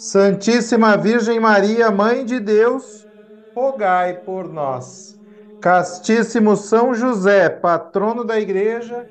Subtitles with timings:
[0.00, 3.06] Santíssima Virgem Maria, Mãe de Deus,
[3.54, 5.14] rogai por nós.
[5.60, 9.06] Castíssimo São José, patrono da Igreja,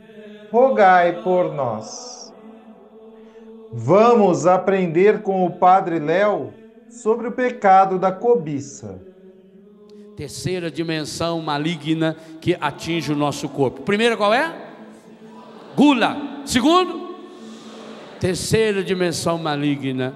[0.51, 2.33] rogai por nós.
[3.71, 6.55] Vamos aprender com o Padre Léo
[6.89, 8.99] sobre o pecado da cobiça.
[10.17, 13.83] Terceira dimensão maligna que atinge o nosso corpo.
[13.83, 14.55] Primeira qual é?
[15.75, 16.41] Gula.
[16.47, 17.09] Segundo?
[18.19, 20.15] Terceira dimensão maligna,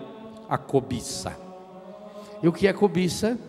[0.53, 1.35] a cobiça.
[2.43, 3.39] E o que é cobiça?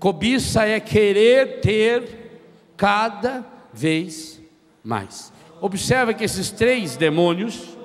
[0.00, 2.40] Cobiça é querer ter
[2.76, 4.42] cada vez
[4.82, 5.32] mais.
[5.60, 7.78] Observa que esses três demônios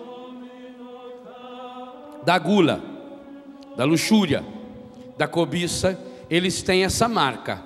[2.24, 2.82] da gula,
[3.78, 4.44] da luxúria,
[5.16, 7.62] da cobiça, eles têm essa marca.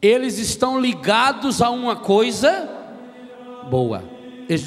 [0.00, 2.68] Eles estão ligados a uma coisa
[3.68, 4.04] boa.
[4.48, 4.64] Eles,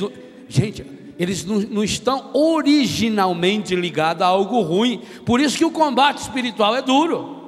[0.49, 0.85] gente,
[1.23, 5.01] eles não, não, estão originalmente ligados a algo ruim.
[5.25, 7.41] Por isso que o combate espiritual é duro.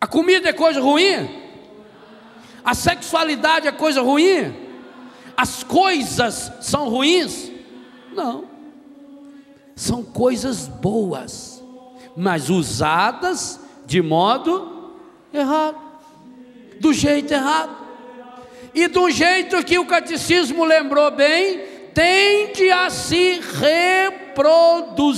[0.00, 1.28] A comida é coisa ruim?
[2.64, 4.54] A sexualidade é coisa ruim?
[5.36, 7.50] As coisas são ruins?
[8.14, 8.44] Não.
[9.74, 11.62] São coisas boas,
[12.16, 14.92] mas usadas de modo
[15.32, 15.78] errado,
[16.78, 17.76] do jeito errado.
[18.74, 23.40] E do jeito que o catecismo lembrou bem, tende a se
[24.38, 25.10] reproduzir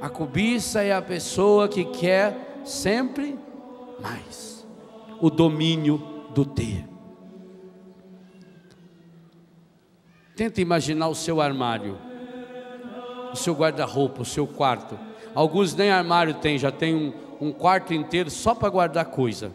[0.00, 3.38] A cobiça é a pessoa que quer sempre
[4.00, 4.46] mais
[5.20, 5.98] o domínio
[6.34, 6.84] do ter.
[10.36, 11.98] Tenta imaginar o seu armário,
[13.32, 14.98] o seu guarda-roupa, o seu quarto.
[15.34, 19.50] Alguns nem armário tem, já tem um, um quarto inteiro só para guardar coisa.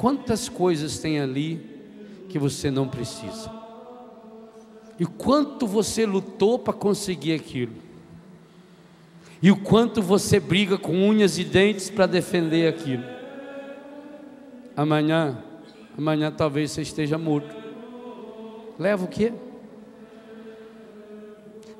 [0.00, 1.60] Quantas coisas tem ali
[2.30, 3.52] que você não precisa?
[4.98, 7.74] E quanto você lutou para conseguir aquilo?
[9.42, 13.04] E o quanto você briga com unhas e dentes para defender aquilo?
[14.74, 15.44] Amanhã,
[15.98, 17.54] amanhã talvez você esteja morto.
[18.78, 19.34] Leva o quê?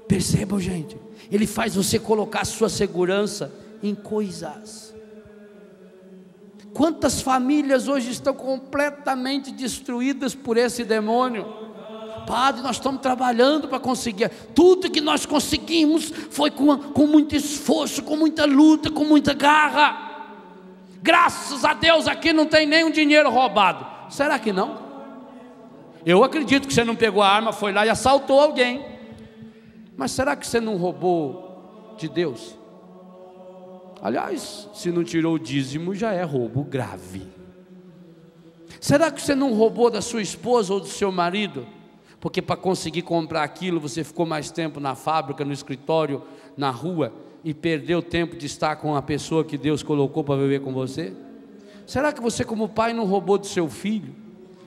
[0.06, 0.94] Percebam, gente,
[1.32, 3.50] ele faz você colocar sua segurança
[3.82, 4.94] em coisas.
[6.72, 11.60] Quantas famílias hoje estão completamente destruídas por esse demônio?
[12.26, 14.30] Padre, nós estamos trabalhando para conseguir.
[14.54, 20.08] Tudo que nós conseguimos foi com, com muito esforço, com muita luta, com muita garra.
[21.02, 23.86] Graças a Deus aqui não tem nenhum dinheiro roubado.
[24.08, 24.78] Será que não?
[26.04, 28.84] Eu acredito que você não pegou a arma, foi lá e assaltou alguém.
[29.96, 32.59] Mas será que você não roubou de Deus?
[34.02, 37.28] Aliás, se não tirou o dízimo, já é roubo grave.
[38.80, 41.66] Será que você não roubou da sua esposa ou do seu marido?
[42.20, 46.22] porque para conseguir comprar aquilo você ficou mais tempo na fábrica, no escritório,
[46.56, 47.12] na rua
[47.42, 51.14] e perdeu tempo de estar com a pessoa que Deus colocou para viver com você?
[51.86, 54.14] Será que você, como pai, não roubou do seu filho?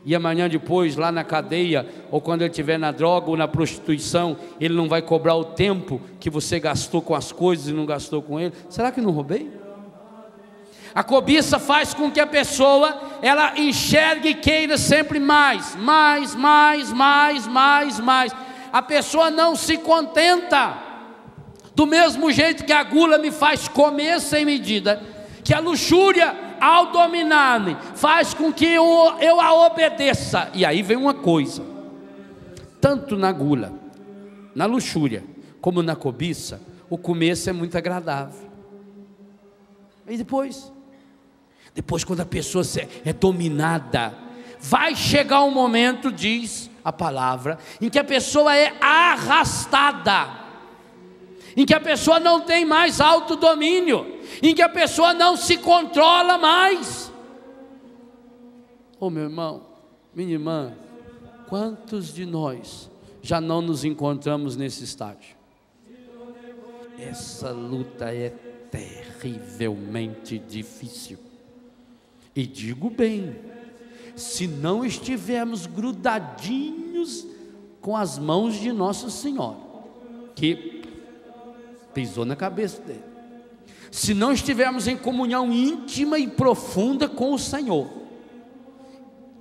[0.06, 4.36] E amanhã depois, lá na cadeia, ou quando ele estiver na droga ou na prostituição,
[4.60, 8.22] ele não vai cobrar o tempo que você gastou com as coisas e não gastou
[8.22, 8.54] com ele?
[8.70, 9.50] Será que não roubei?
[10.94, 16.92] A cobiça faz com que a pessoa ela enxergue e queira sempre mais, mais, mais,
[16.92, 18.36] mais, mais, mais.
[18.72, 20.78] A pessoa não se contenta.
[21.74, 25.02] Do mesmo jeito que a gula me faz comer sem medida,
[25.44, 28.86] que a luxúria ao dominar-me faz com que eu,
[29.20, 30.50] eu a obedeça.
[30.54, 31.62] E aí vem uma coisa:
[32.80, 33.74] tanto na gula,
[34.56, 35.26] na luxúria,
[35.60, 38.50] como na cobiça, o começo é muito agradável.
[40.08, 40.72] E depois?
[41.76, 42.64] Depois, quando a pessoa
[43.04, 44.14] é dominada,
[44.60, 50.30] vai chegar um momento, diz a palavra, em que a pessoa é arrastada,
[51.58, 56.38] em que a pessoa não tem mais autodomínio, em que a pessoa não se controla
[56.38, 57.12] mais.
[59.00, 59.66] Oh, meu irmão,
[60.14, 60.74] minha irmã,
[61.48, 62.90] quantos de nós
[63.22, 65.36] já não nos encontramos nesse estágio?
[66.98, 68.30] Essa luta é
[68.72, 71.18] terrivelmente difícil.
[72.36, 73.36] E digo bem,
[74.16, 77.28] se não estivermos grudadinhos
[77.82, 79.58] com as mãos de Nossa Senhora,
[80.36, 80.82] que
[81.94, 83.13] pisou na cabeça dele,
[83.94, 87.88] se não estivermos em comunhão íntima e profunda com o Senhor,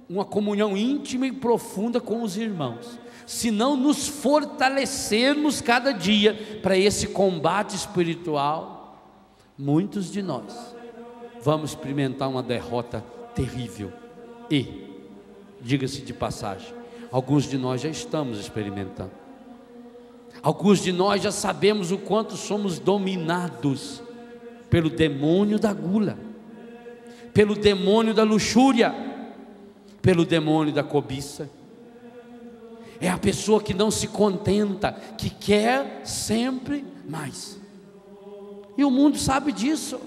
[0.06, 6.76] uma comunhão íntima e profunda com os irmãos, se não nos fortalecermos cada dia para
[6.76, 9.02] esse combate espiritual,
[9.56, 10.52] muitos de nós
[11.40, 13.02] vamos experimentar uma derrota
[13.34, 13.90] terrível
[14.50, 14.86] e,
[15.62, 16.74] diga-se de passagem,
[17.10, 19.12] alguns de nós já estamos experimentando.
[20.42, 24.02] Alguns de nós já sabemos o quanto somos dominados
[24.72, 26.18] pelo demônio da gula,
[27.34, 28.94] pelo demônio da luxúria,
[30.00, 31.50] pelo demônio da cobiça.
[32.98, 37.60] É a pessoa que não se contenta, que quer sempre mais.
[38.74, 40.00] E o mundo sabe disso.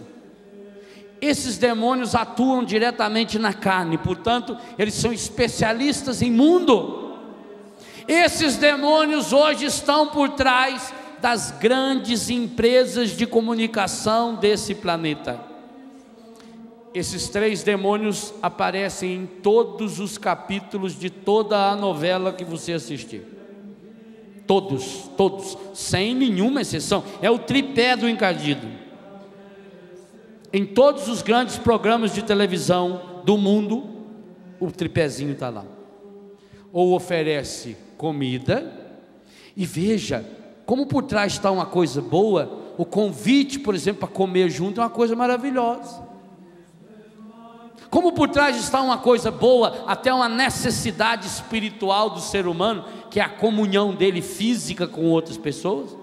[1.22, 7.20] Esses demônios atuam diretamente na carne, portanto, eles são especialistas em mundo.
[8.08, 10.92] Esses demônios hoje estão por trás
[11.25, 15.39] das grandes empresas de comunicação desse planeta.
[16.94, 23.24] Esses três demônios aparecem em todos os capítulos de toda a novela que você assistir.
[24.45, 27.04] Todos, todos, sem nenhuma exceção.
[27.24, 28.68] É o tripé do encardido
[30.54, 33.83] em todos os grandes programas de televisão do mundo,
[34.60, 35.66] o tripézinho está lá.
[36.72, 38.72] Ou oferece comida,
[39.57, 40.24] e veja,
[40.66, 44.84] como por trás está uma coisa boa, o convite, por exemplo, para comer junto é
[44.84, 46.04] uma coisa maravilhosa.
[47.90, 53.20] Como por trás está uma coisa boa, até uma necessidade espiritual do ser humano, que
[53.20, 55.96] é a comunhão dele física com outras pessoas.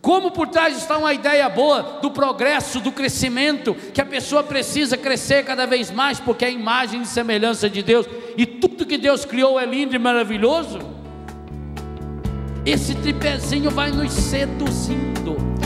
[0.00, 4.96] Como por trás está uma ideia boa do progresso, do crescimento, que a pessoa precisa
[4.96, 8.96] crescer cada vez mais, porque é a imagem e semelhança de Deus, e tudo que
[8.96, 10.97] Deus criou é lindo e maravilhoso.
[12.70, 15.57] Esse tripézinho vai nos seduzindo.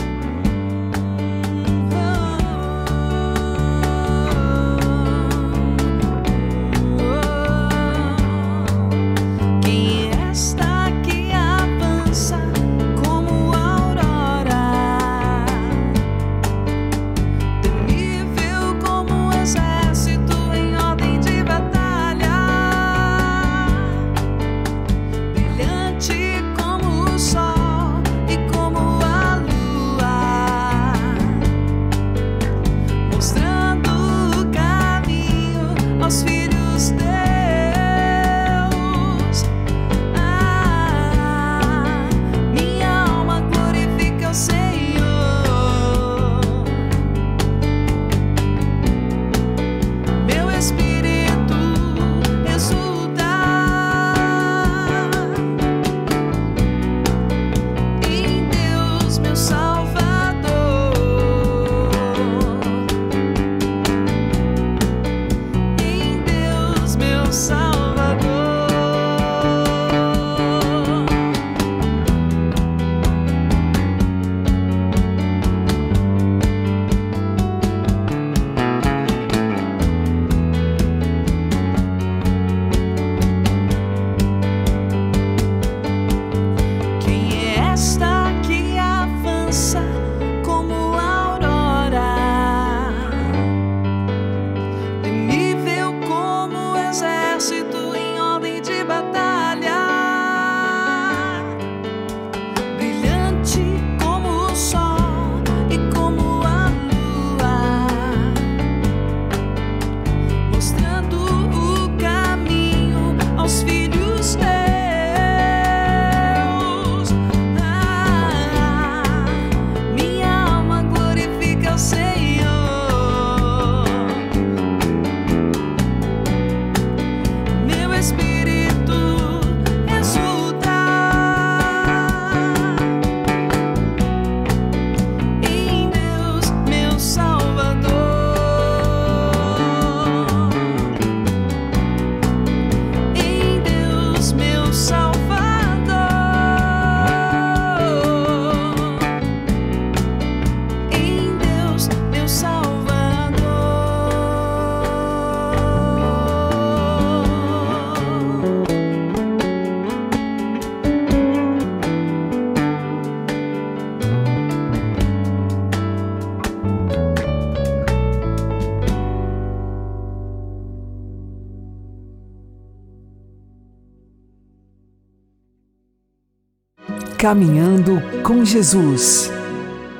[177.23, 179.31] Caminhando com Jesus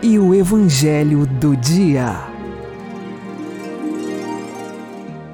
[0.01, 2.17] e o Evangelho do Dia.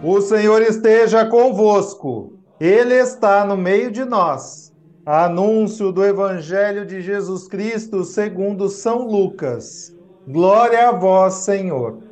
[0.03, 4.72] O Senhor esteja convosco, Ele está no meio de nós.
[5.03, 9.91] Anúncio do Evangelho de Jesus Cristo segundo São Lucas.
[10.27, 12.03] Glória a vós, Senhor.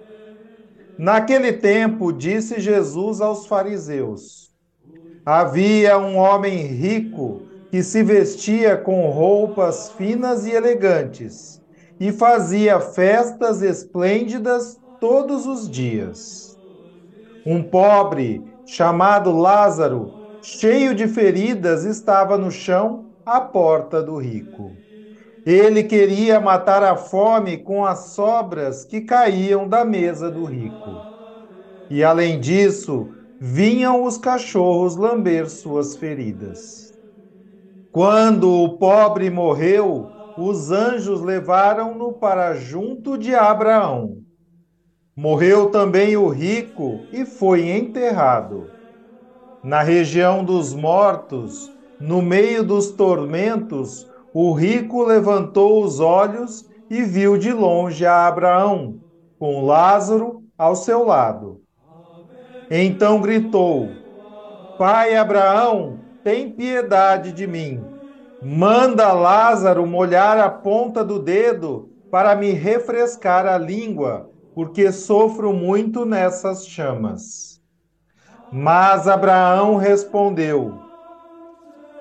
[0.98, 4.51] Naquele tempo, disse Jesus aos fariseus:
[5.24, 11.62] Havia um homem rico que se vestia com roupas finas e elegantes
[12.00, 16.57] e fazia festas esplêndidas todos os dias.
[17.45, 24.81] Um pobre, chamado Lázaro, cheio de feridas, estava no chão à porta do rico.
[25.45, 31.07] Ele queria matar a fome com as sobras que caíam da mesa do rico.
[31.89, 36.87] E além disso, vinham os cachorros lamber suas feridas.
[37.91, 44.24] Quando o pobre morreu, os anjos levaram-no para junto de Abraão.
[45.15, 48.72] Morreu também o rico e foi enterrado.
[49.63, 57.38] Na região dos mortos, no meio dos tormentos, o rico levantou os olhos e viu
[57.38, 59.00] de longe a Abraão,
[59.39, 61.63] com Lázaro ao seu lado.
[62.70, 64.03] Então gritou:
[64.77, 67.81] Pai Abraão, tem piedade de mim.
[68.43, 76.05] Manda Lázaro molhar a ponta do dedo para me refrescar a língua, porque sofro muito
[76.05, 77.62] nessas chamas.
[78.51, 80.74] Mas Abraão respondeu: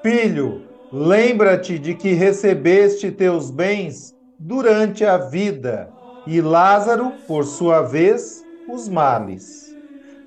[0.03, 5.89] Filho, lembra-te de que recebeste teus bens durante a vida,
[6.27, 9.73] e Lázaro, por sua vez, os males.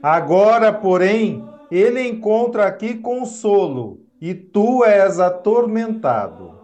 [0.02, 6.60] Agora, porém, ele encontra aqui consolo e tu és atormentado.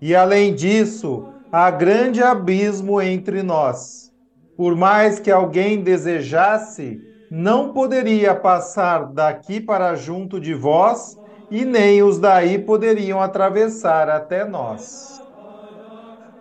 [0.00, 4.12] E além disso, há grande abismo entre nós.
[4.56, 11.18] Por mais que alguém desejasse, não poderia passar daqui para junto de vós,
[11.50, 15.22] e nem os daí poderiam atravessar até nós.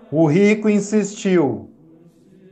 [0.10, 1.76] O rico insistiu: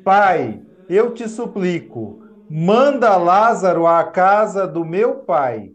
[0.04, 2.23] Pai, eu te suplico,
[2.56, 5.72] Manda Lázaro à casa do meu pai,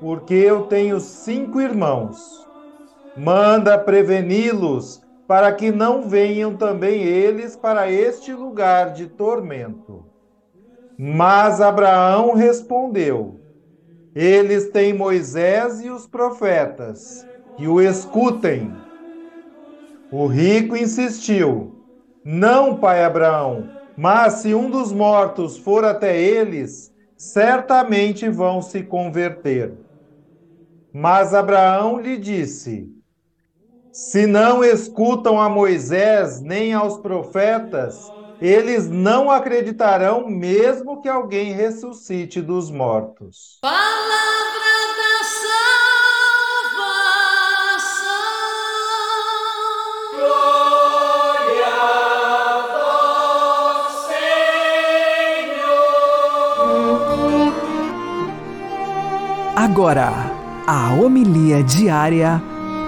[0.00, 2.48] porque eu tenho cinco irmãos.
[3.14, 10.06] Manda preveni-los, para que não venham também eles para este lugar de tormento.
[10.96, 13.38] Mas Abraão respondeu:
[14.14, 17.26] Eles têm Moisés e os profetas,
[17.58, 18.74] que o escutem.
[20.10, 21.84] O rico insistiu:
[22.24, 29.78] Não, pai Abraão mas se um dos mortos for até eles, certamente vão se converter.
[30.92, 32.88] Mas Abraão lhe disse:
[33.92, 42.40] Se não escutam a Moisés nem aos profetas, eles não acreditarão, mesmo que alguém ressuscite
[42.42, 43.64] dos mortos.
[59.72, 60.12] Agora,
[60.66, 62.42] a homilia diária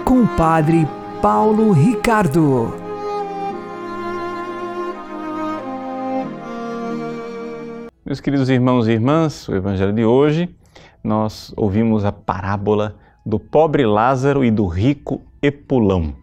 [0.04, 0.86] com o Padre
[1.22, 2.74] Paulo Ricardo.
[8.04, 10.54] Meus queridos irmãos e irmãs, o Evangelho de hoje,
[11.02, 16.14] nós ouvimos a parábola do pobre Lázaro e do rico Epulão.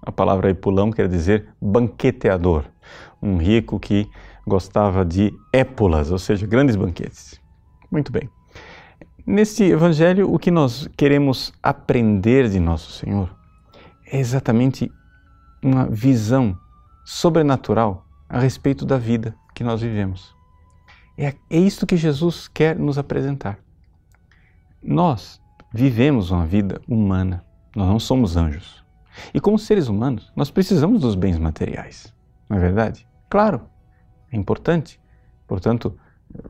[0.00, 2.62] A palavra Epulão quer dizer banqueteador,
[3.20, 4.08] um rico que
[4.46, 7.40] gostava de épulas, ou seja, grandes banquetes.
[7.90, 8.30] Muito bem.
[9.30, 13.32] Neste Evangelho, o que nós queremos aprender de Nosso Senhor
[14.04, 14.90] é exatamente
[15.62, 16.58] uma visão
[17.04, 20.34] sobrenatural a respeito da vida que nós vivemos.
[21.16, 23.60] É, é isto que Jesus quer nos apresentar.
[24.82, 25.40] Nós
[25.72, 27.44] vivemos uma vida humana,
[27.76, 28.84] nós não somos anjos.
[29.32, 32.12] E como seres humanos, nós precisamos dos bens materiais,
[32.48, 33.06] não é verdade?
[33.28, 33.62] Claro,
[34.32, 35.00] é importante.
[35.46, 35.96] Portanto,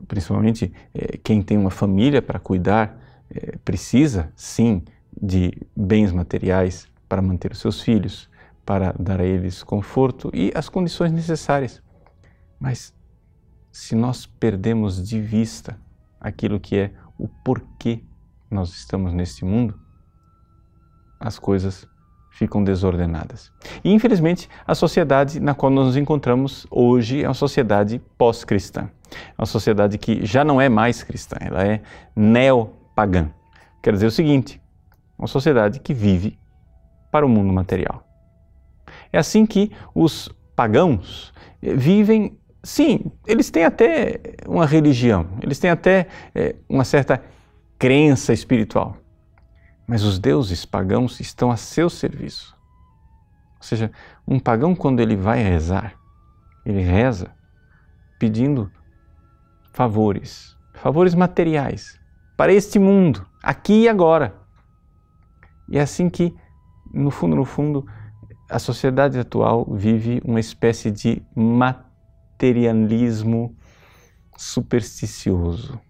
[0.06, 2.99] principalmente é, quem tem uma família para cuidar,
[3.30, 4.82] é, precisa sim
[5.20, 8.28] de bens materiais para manter os seus filhos,
[8.64, 11.82] para dar a eles conforto e as condições necessárias.
[12.58, 12.94] Mas
[13.72, 15.78] se nós perdemos de vista
[16.20, 18.02] aquilo que é o porquê
[18.50, 19.78] nós estamos neste mundo,
[21.18, 21.87] as coisas
[22.30, 23.52] ficam desordenadas.
[23.84, 28.88] E infelizmente, a sociedade na qual nós nos encontramos hoje é uma sociedade pós-cristã.
[29.12, 31.82] É uma sociedade que já não é mais cristã, ela é
[32.14, 33.28] neopagã.
[33.82, 34.60] Quer dizer o seguinte:
[35.18, 36.38] uma sociedade que vive
[37.10, 38.04] para o mundo material.
[39.12, 42.38] É assim que os pagãos vivem.
[42.62, 47.22] Sim, eles têm até uma religião, eles têm até é, uma certa
[47.78, 48.99] crença espiritual,
[49.90, 52.56] mas os deuses pagãos estão a seu serviço.
[53.56, 53.90] Ou seja,
[54.25, 55.97] um pagão, quando ele vai rezar,
[56.64, 57.35] ele reza
[58.16, 58.70] pedindo
[59.73, 61.99] favores, favores materiais
[62.37, 64.37] para este mundo, aqui e agora.
[65.68, 66.32] E é assim que,
[66.94, 67.85] no fundo, no fundo,
[68.49, 73.56] a sociedade atual vive uma espécie de materialismo
[74.37, 75.80] supersticioso.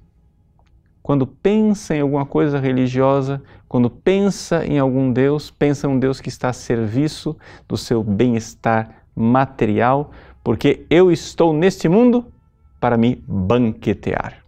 [1.02, 6.20] Quando pensa em alguma coisa religiosa, quando pensa em algum Deus, pensa em um Deus
[6.20, 7.36] que está a serviço
[7.68, 10.10] do seu bem-estar material,
[10.44, 12.26] porque eu estou neste mundo
[12.78, 14.44] para me banquetear.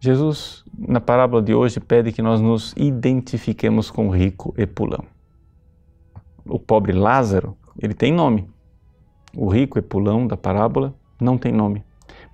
[0.00, 5.04] Jesus, na parábola de hoje, pede que nós nos identifiquemos com o rico Epulão.
[6.44, 8.48] O pobre Lázaro, ele tem nome.
[9.36, 11.84] O rico Epulão da parábola não tem nome.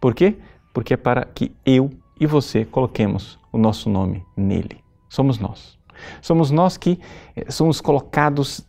[0.01, 0.39] Por quê?
[0.73, 4.83] Porque é para que eu e você coloquemos o nosso nome nele.
[5.09, 5.79] Somos nós.
[6.21, 7.01] Somos nós que
[7.35, 8.67] eh, somos colocados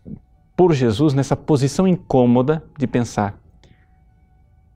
[0.56, 3.40] por Jesus nessa posição incômoda de pensar: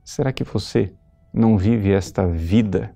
[0.04, 0.94] será que você
[1.34, 2.96] não vive esta vida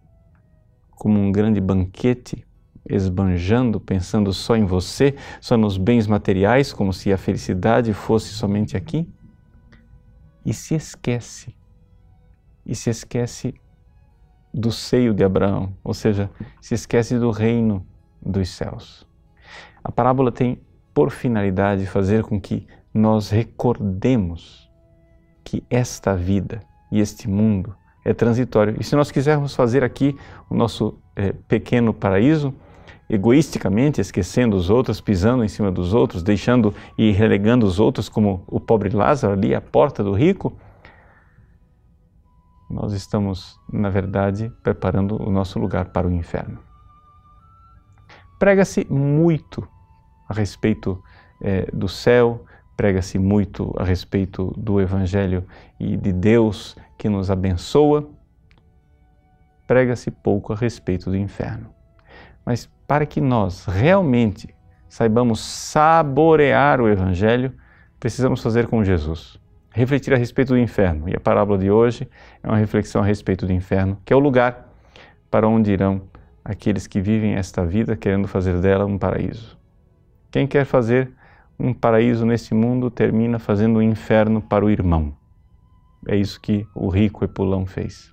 [0.92, 2.46] como um grande banquete,
[2.90, 8.78] esbanjando, pensando só em você, só nos bens materiais, como se a felicidade fosse somente
[8.78, 9.12] aqui?
[10.46, 11.54] E se esquece,
[12.66, 13.54] e se esquece
[14.54, 16.30] do seio de Abraão, ou seja,
[16.62, 17.86] se esquece do reino
[18.22, 19.06] dos céus.
[19.84, 20.60] A parábola tem
[20.94, 24.70] por finalidade fazer com que nós recordemos
[25.44, 28.76] que esta vida e este mundo é transitório.
[28.80, 30.16] E se nós quisermos fazer aqui
[30.50, 32.54] o nosso é, pequeno paraíso,
[33.10, 38.44] egoisticamente, esquecendo os outros, pisando em cima dos outros, deixando e relegando os outros, como
[38.48, 40.58] o pobre Lázaro ali à porta do rico,
[42.70, 46.60] nós estamos, na verdade, preparando o nosso lugar para o inferno.
[48.38, 49.68] Prega-se muito
[50.28, 51.02] a respeito
[51.42, 55.46] é, do céu, prega-se muito a respeito do Evangelho
[55.80, 58.08] e de Deus que nos abençoa,
[59.66, 61.70] prega-se pouco a respeito do inferno.
[62.46, 64.54] Mas para que nós realmente
[64.90, 67.54] saibamos saborear o Evangelho,
[68.00, 69.40] precisamos fazer com Jesus
[69.78, 71.08] refletir a respeito do inferno.
[71.08, 72.10] E a parábola de hoje
[72.42, 74.74] é uma reflexão a respeito do inferno, que é o lugar
[75.30, 76.02] para onde irão
[76.44, 79.56] aqueles que vivem esta vida querendo fazer dela um paraíso.
[80.32, 81.12] Quem quer fazer
[81.60, 85.16] um paraíso nesse mundo termina fazendo um inferno para o irmão.
[86.08, 88.12] É isso que o rico Epulão fez.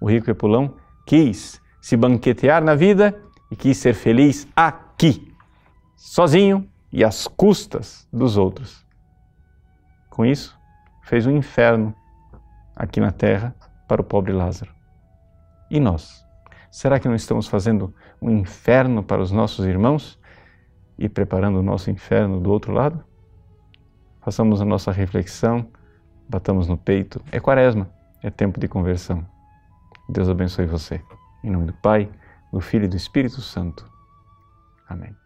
[0.00, 3.20] O rico Epulão quis se banquetear na vida
[3.50, 5.34] e quis ser feliz aqui,
[5.96, 8.86] sozinho e às custas dos outros.
[10.08, 10.59] Com isso,
[11.10, 11.92] fez um inferno
[12.76, 13.52] aqui na terra
[13.88, 14.72] para o pobre Lázaro.
[15.68, 16.24] E nós?
[16.70, 17.92] Será que não estamos fazendo
[18.22, 20.20] um inferno para os nossos irmãos
[20.96, 23.04] e preparando o nosso inferno do outro lado?
[24.20, 25.66] Façamos a nossa reflexão,
[26.28, 27.20] batamos no peito.
[27.32, 27.90] É quaresma,
[28.22, 29.26] é tempo de conversão.
[30.08, 31.02] Deus abençoe você.
[31.42, 32.08] Em nome do Pai,
[32.52, 33.84] do Filho e do Espírito Santo.
[34.88, 35.19] Amém.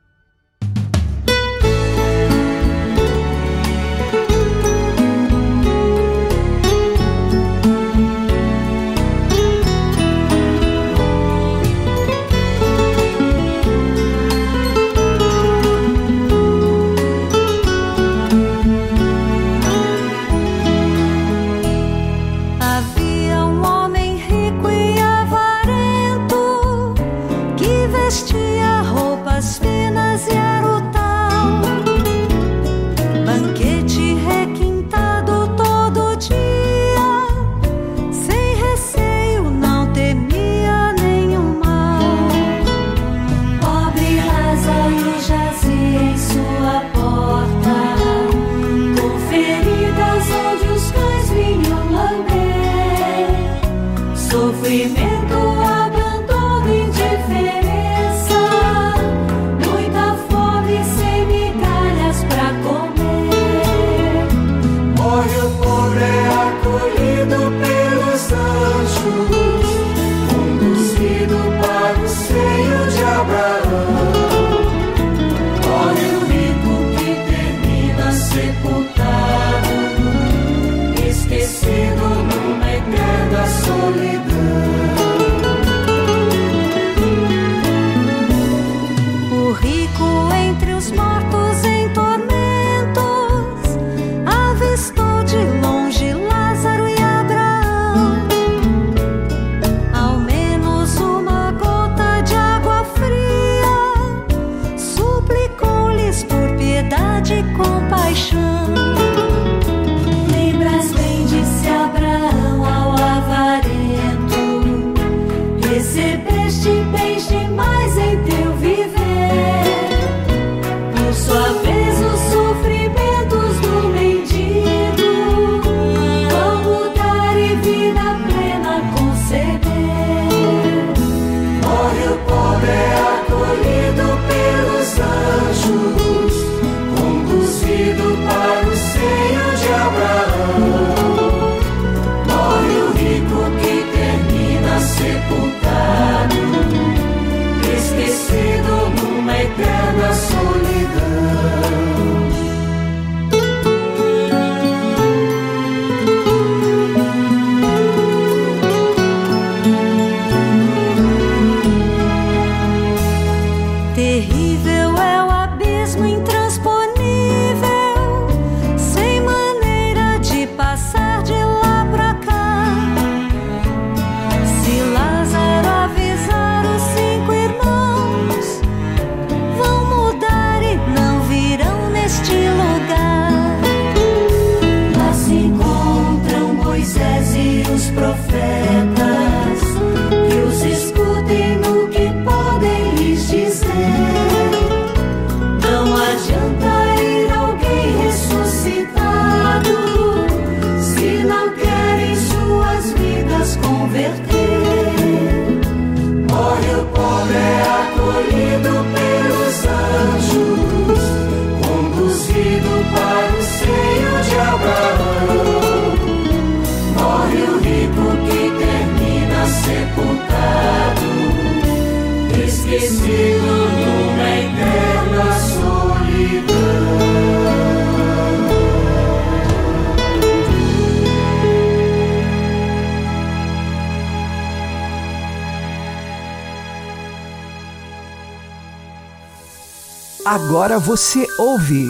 [240.27, 241.87] Agora você ouve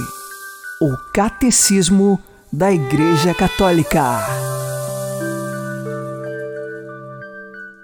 [0.82, 2.18] o Catecismo
[2.52, 4.02] da Igreja Católica.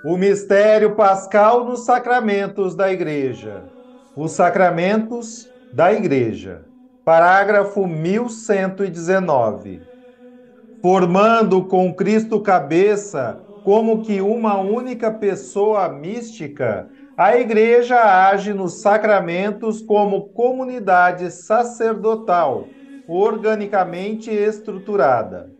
[0.05, 3.63] O mistério pascal nos sacramentos da Igreja.
[4.17, 6.63] Os sacramentos da Igreja.
[7.05, 9.83] Parágrafo 1119.
[10.83, 16.89] Formando com Cristo cabeça como que uma única pessoa mística,
[17.22, 22.68] a Igreja age nos sacramentos como comunidade sacerdotal,
[23.06, 25.52] organicamente estruturada.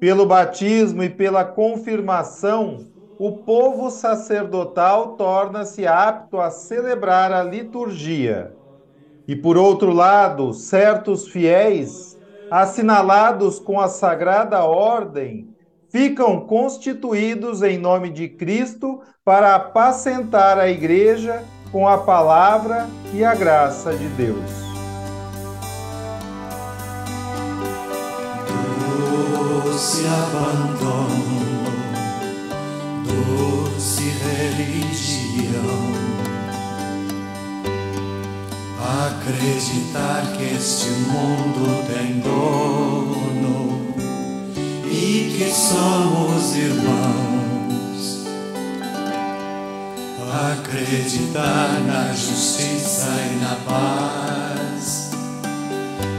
[0.00, 8.52] Pelo batismo e pela confirmação, o povo sacerdotal torna-se apto a celebrar a liturgia.
[9.28, 12.18] E por outro lado, certos fiéis,
[12.50, 15.46] assinalados com a sagrada ordem,
[15.92, 23.34] ficam constituídos em nome de Cristo para apacentar a igreja com a palavra e a
[23.34, 24.50] graça de Deus.
[29.64, 31.62] Doce abandono,
[33.04, 35.92] doce religião.
[39.06, 43.71] Acreditar que este mundo tem dono
[45.02, 48.22] e que somos irmãos.
[50.52, 55.10] Acreditar na justiça e na paz.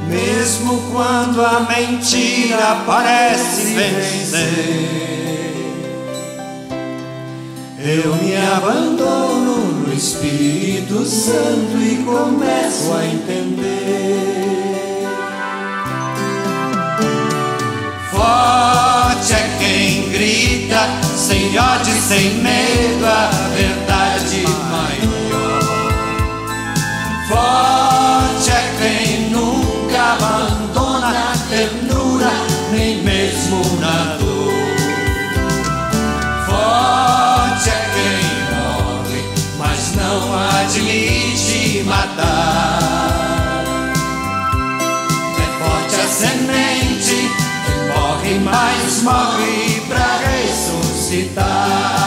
[0.08, 4.44] Mesmo quando a mentira parece vencer,
[7.80, 13.93] eu me abandono no Espírito Santo e começo a entender.
[18.34, 25.62] Forte é quem grita, sem ódio sem medo, a verdade maior.
[27.30, 32.32] Forte é quem nunca abandona a ternura,
[32.72, 34.52] nem mesmo na dor.
[36.48, 38.24] Forte é quem
[38.58, 39.22] morre,
[39.60, 42.33] mas não admite matar.
[49.04, 52.03] Morre pra ressuscitar.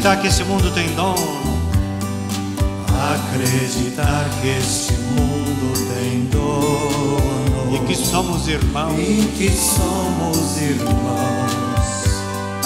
[0.00, 1.60] Acreditar que esse mundo tem dono.
[3.12, 8.98] Acreditar que este mundo tem dono e que somos irmãos.
[8.98, 12.06] e que somos irmãos.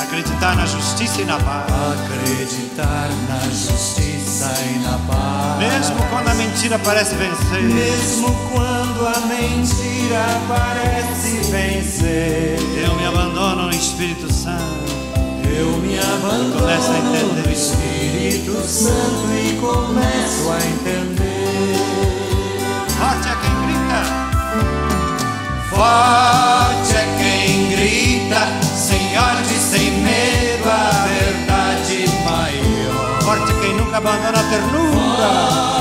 [0.01, 1.67] Acreditar na justiça e na paz.
[2.05, 5.59] Acreditar na justiça e na paz.
[5.59, 7.63] Mesmo quando a mentira parece vencer.
[7.65, 14.94] Mesmo quando a mentira parece vencer, Eu me abandono no Espírito Santo.
[15.57, 17.53] Eu me abandono no.
[17.53, 21.77] Espírito Santo e começo a entender.
[22.99, 24.01] Forte é quem grita.
[25.71, 28.43] Forte é quem grita,
[28.75, 33.23] sem ódio e sem medo, a verdade maior.
[33.23, 35.31] Forte é quem nunca abandona a ternura.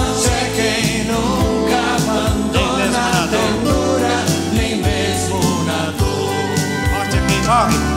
[0.04, 4.16] Forte é quem nunca abandona a ternura,
[4.54, 6.30] nem mesmo na dor.
[6.94, 7.93] Forte é quem morre,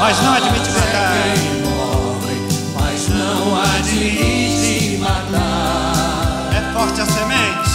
[0.00, 1.12] mas não admite matar.
[1.34, 2.36] Quem morre,
[2.74, 6.50] mas não admite matar.
[6.52, 7.70] É forte a semente.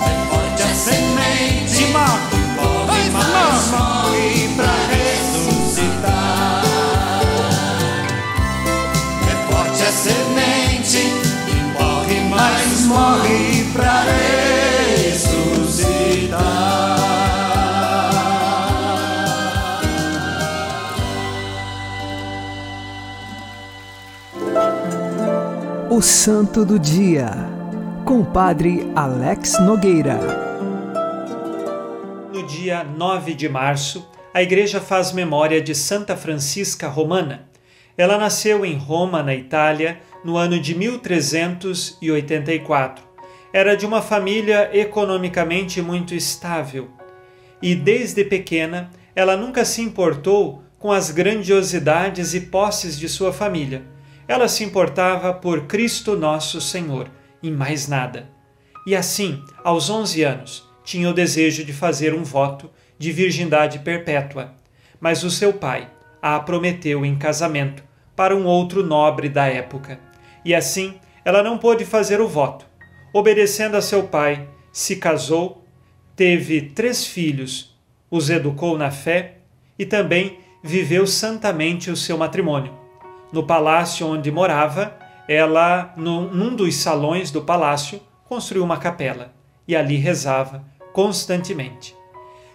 [0.00, 2.36] É forte a semente, Se morre.
[2.56, 6.62] morre, mas morre pra ressuscitar.
[9.28, 11.02] É forte a semente,
[11.46, 14.31] que morre, mas morre pra ressuscitar.
[25.94, 27.28] O Santo do Dia,
[28.06, 30.18] com Padre Alex Nogueira.
[32.32, 37.46] No dia 9 de março, a Igreja faz memória de Santa Francisca Romana.
[37.94, 43.04] Ela nasceu em Roma, na Itália, no ano de 1384.
[43.52, 46.88] Era de uma família economicamente muito estável
[47.60, 53.92] e, desde pequena, ela nunca se importou com as grandiosidades e posses de sua família.
[54.32, 57.06] Ela se importava por Cristo Nosso Senhor
[57.42, 58.30] e mais nada.
[58.86, 64.54] E assim, aos 11 anos, tinha o desejo de fazer um voto de virgindade perpétua,
[64.98, 65.86] mas o seu pai
[66.22, 67.84] a prometeu em casamento
[68.16, 70.00] para um outro nobre da época.
[70.42, 70.94] E assim,
[71.26, 72.64] ela não pôde fazer o voto.
[73.12, 75.62] Obedecendo a seu pai, se casou,
[76.16, 77.78] teve três filhos,
[78.10, 79.40] os educou na fé
[79.78, 82.80] e também viveu santamente o seu matrimônio.
[83.32, 84.94] No palácio onde morava,
[85.26, 89.32] ela, num, dos salões do palácio, construiu uma capela
[89.66, 91.96] e ali rezava constantemente.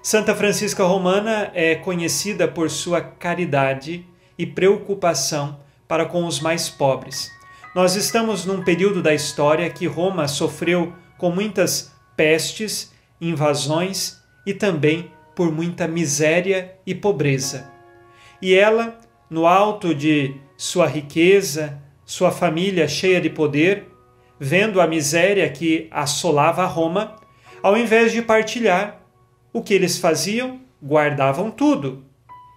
[0.04, 4.06] Santa Francisca Romana é conhecida por sua caridade
[4.38, 7.32] e preocupação para com os mais pobres.
[7.74, 15.12] Nós estamos num período da história que Roma sofreu com muitas pestes, invasões e também
[15.36, 17.72] por muita miséria e pobreza.
[18.42, 18.98] E ela,
[19.30, 23.86] no alto de sua riqueza, sua família cheia de poder,
[24.40, 27.16] vendo a miséria que assolava Roma,
[27.62, 29.02] ao invés de partilhar,
[29.54, 30.60] o que eles faziam?
[30.82, 32.06] Guardavam tudo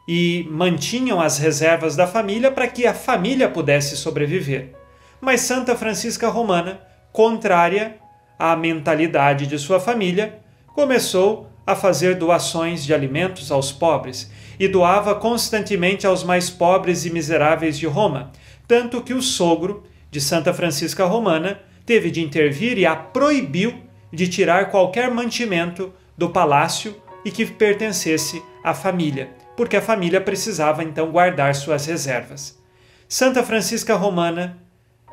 [0.08, 4.74] e mantinham as reservas da família para que a família pudesse sobreviver.
[5.20, 6.80] Mas Santa Francisca Romana,
[7.12, 7.96] contrária
[8.38, 10.40] à mentalidade de sua família,
[10.74, 14.30] começou a fazer doações de alimentos aos pobres
[14.61, 18.31] e doava constantemente aos mais pobres e miseráveis de Roma,
[18.68, 23.75] tanto que o sogro de Santa Francisca Romana teve de intervir e a proibiu
[24.12, 26.94] de tirar qualquer mantimento do palácio
[27.25, 32.61] e que pertencesse à família, porque a família precisava então guardar suas reservas.
[33.09, 34.59] Santa Francisca Romana,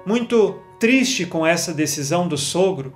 [0.06, 2.94] muito triste com essa decisão do sogro,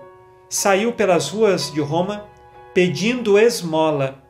[0.50, 2.26] saiu pelas ruas de Roma
[2.74, 4.22] pedindo esmola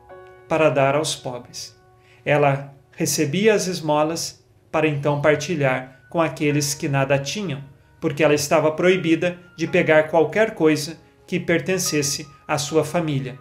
[0.48, 1.81] para dar aos pobres.
[2.24, 7.62] Ela recebia as esmolas para então partilhar com aqueles que nada tinham,
[8.00, 13.38] porque ela estava proibida de pegar qualquer coisa que pertencesse à sua família.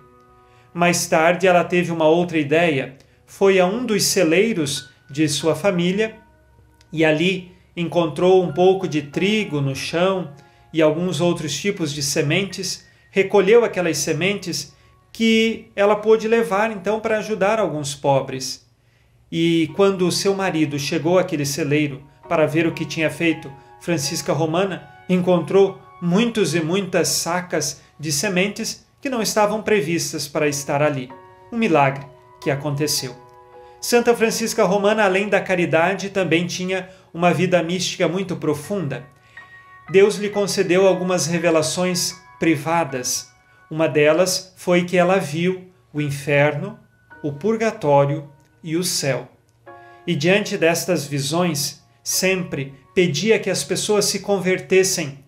[0.74, 2.96] Mais tarde, ela teve uma outra ideia.
[3.26, 6.16] Foi a um dos celeiros de sua família
[6.94, 10.34] e ali encontrou um pouco de trigo no chão
[10.74, 12.88] e alguns outros tipos de sementes.
[13.10, 14.74] Recolheu aquelas sementes
[15.12, 18.66] que ela pôde levar então para ajudar alguns pobres.
[19.32, 24.90] E quando seu marido chegou àquele celeiro para ver o que tinha feito Francisca Romana,
[25.08, 31.10] encontrou muitos e muitas sacas de sementes que não estavam previstas para estar ali.
[31.52, 32.06] Um milagre
[32.42, 33.16] que aconteceu.
[33.80, 39.06] Santa Francisca Romana, além da caridade, também tinha uma vida mística muito profunda.
[39.90, 43.32] Deus lhe concedeu algumas revelações privadas.
[43.70, 46.78] Uma delas foi que ela viu o inferno,
[47.24, 48.30] o purgatório
[48.64, 49.28] e o céu.
[50.06, 55.20] E diante destas visões, sempre pedia que as pessoas se convertessem,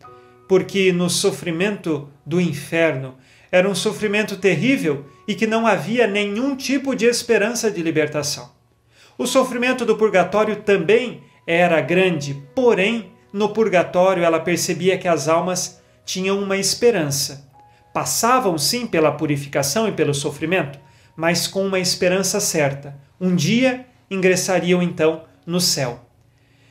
[0.47, 3.15] porque no sofrimento do inferno
[3.51, 8.51] era um sofrimento terrível e que não havia nenhum tipo de esperança de libertação.
[9.17, 15.81] O sofrimento do purgatório também era grande, porém, no purgatório ela percebia que as almas
[16.03, 17.49] tinham uma esperança.
[17.93, 20.79] Passavam sim pela purificação e pelo sofrimento,
[21.15, 22.95] mas com uma esperança certa.
[23.19, 25.99] Um dia ingressariam então no céu.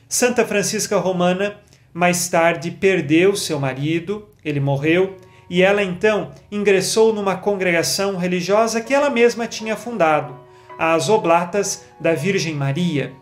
[0.07, 1.57] Santa Francisca Romana
[1.93, 5.15] mais tarde perdeu seu marido, ele morreu,
[5.49, 10.39] e ela então ingressou numa congregação religiosa que ela mesma tinha fundado,
[10.79, 13.13] as Oblatas da Virgem Maria,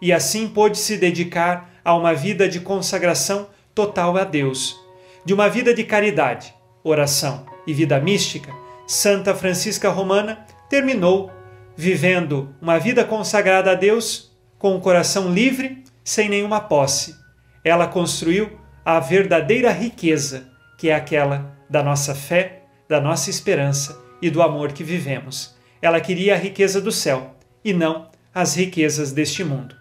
[0.00, 4.78] e assim pôde se dedicar a uma vida de consagração total a Deus,
[5.24, 6.54] de uma vida de caridade,
[6.84, 8.52] oração e vida mística.
[8.86, 11.30] Santa Francisca Romana terminou
[11.76, 17.14] vivendo uma vida consagrada a Deus com o coração livre, sem nenhuma posse.
[17.62, 24.30] Ela construiu a verdadeira riqueza, que é aquela da nossa fé, da nossa esperança e
[24.30, 25.54] do amor que vivemos.
[25.82, 29.76] Ela queria a riqueza do céu e não as riquezas deste mundo.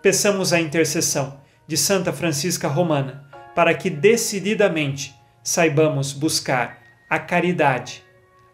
[0.00, 6.78] Peçamos a intercessão de Santa Francisca Romana para que decididamente saibamos buscar
[7.10, 8.02] a caridade,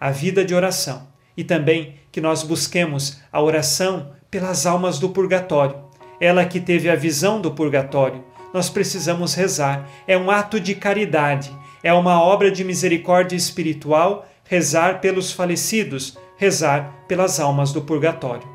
[0.01, 1.08] a vida de oração
[1.39, 5.77] e também que nós busquemos a oração pelas almas do purgatório.
[6.21, 9.89] Ela que teve a visão do purgatório, nós precisamos rezar.
[10.05, 17.05] É um ato de caridade, é uma obra de misericórdia espiritual rezar pelos falecidos, rezar
[17.07, 18.49] pelas almas do purgatório.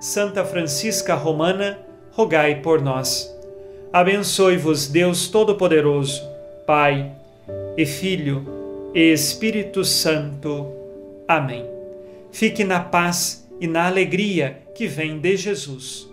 [0.00, 1.78] Santa Francisca Romana,
[2.12, 3.28] rogai por nós.
[3.92, 6.22] Abençoe-vos Deus Todo-Poderoso,
[6.66, 7.10] Pai
[7.76, 8.46] e Filho
[8.94, 10.72] e Espírito Santo.
[11.26, 11.71] Amém.
[12.32, 16.08] Fique na paz e na alegria que vem de Jesus.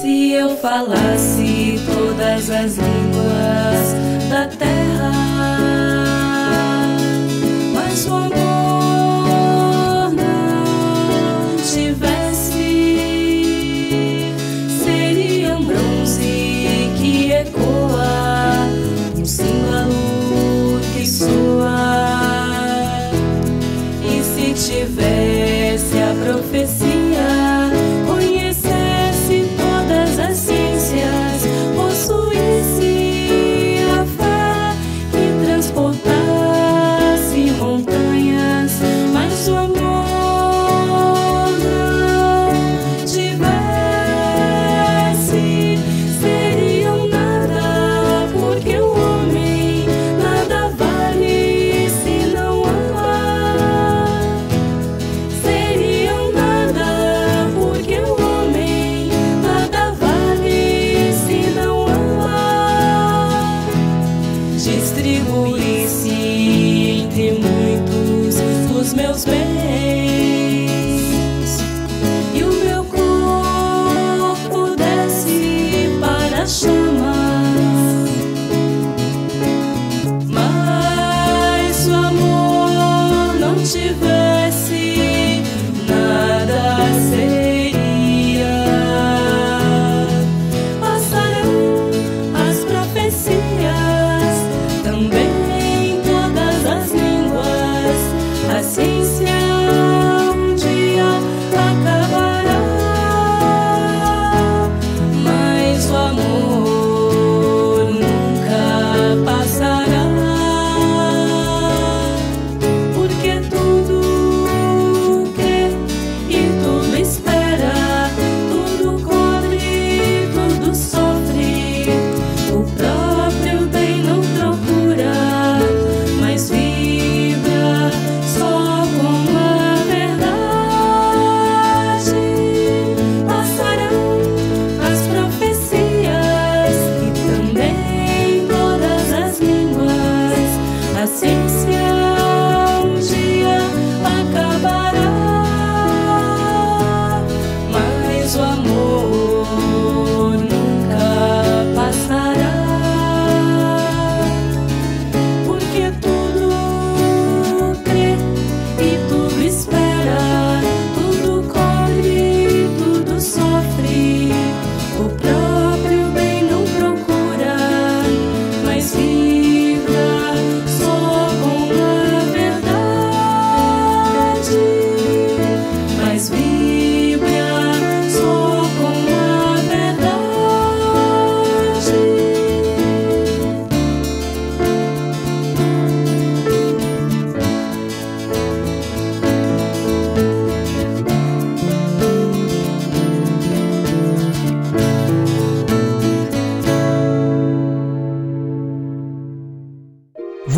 [0.00, 4.83] Se eu falasse todas as línguas da terra,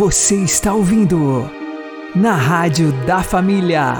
[0.07, 1.17] Você está ouvindo
[2.15, 3.91] na Rádio da Família.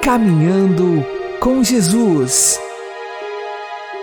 [0.00, 1.04] Caminhando
[1.40, 2.60] com Jesus.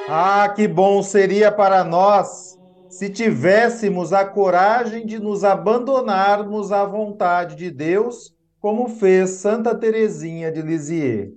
[0.09, 2.59] Ah, que bom seria para nós
[2.89, 10.51] se tivéssemos a coragem de nos abandonarmos à vontade de Deus, como fez Santa Teresinha
[10.51, 11.32] de Lisieux.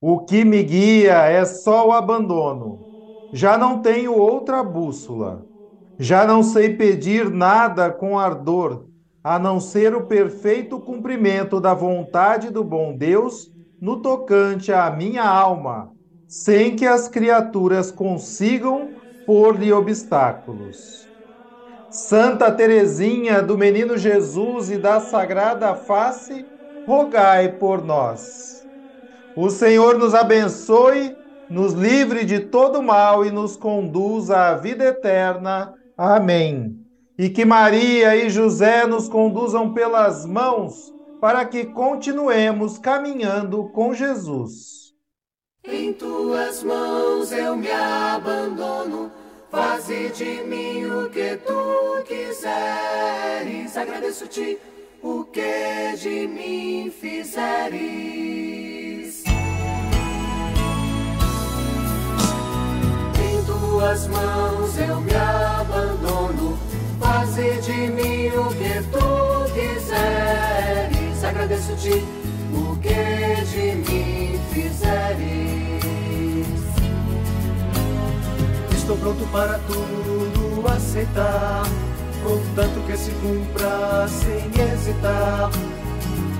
[0.00, 3.28] O que me guia é só o abandono.
[3.34, 5.52] Já não tenho outra bússola.
[5.98, 8.88] Já não sei pedir nada com ardor,
[9.22, 15.24] a não ser o perfeito cumprimento da vontade do bom Deus no tocante à minha
[15.24, 15.92] alma,
[16.26, 21.08] sem que as criaturas consigam pôr-lhe obstáculos.
[21.88, 26.44] Santa Teresinha do Menino Jesus e da Sagrada Face,
[26.86, 28.66] rogai por nós.
[29.34, 31.16] O Senhor nos abençoe,
[31.48, 35.74] nos livre de todo mal e nos conduza à vida eterna.
[35.96, 36.78] Amém.
[37.16, 44.92] E que Maria e José nos conduzam pelas mãos para que continuemos caminhando com Jesus.
[45.64, 49.10] Em tuas mãos eu me abandono,
[49.50, 53.76] faze de mim o que tu quiseres.
[53.76, 54.58] Agradeço-te
[55.02, 58.33] o que de mim fizeres.
[63.84, 66.58] Tuas mãos eu me abandono,
[66.98, 71.22] faze de mim o que tu quiseres.
[71.22, 72.02] Agradeço-te
[72.54, 75.84] o que de mim fizeres.
[78.74, 81.64] Estou pronto para tudo aceitar,
[82.22, 85.50] contanto que se cumpra sem hesitar.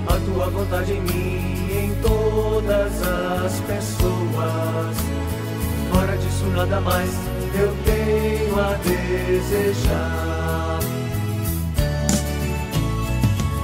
[0.07, 4.97] A tua vontade em mim, em todas as pessoas.
[5.91, 10.79] Fora disso, nada mais eu tenho a desejar.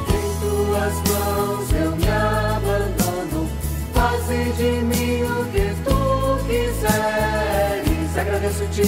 [0.08, 3.50] Em tuas mãos eu me abandono,
[3.94, 6.00] faze de mim o que tu
[6.48, 8.18] quiseres.
[8.18, 8.84] Agradeço-te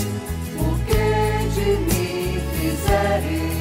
[0.58, 1.06] o que
[1.54, 3.53] de mim fizeres.